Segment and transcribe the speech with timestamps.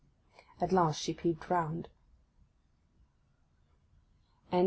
[0.59, 1.87] At last she peeped round.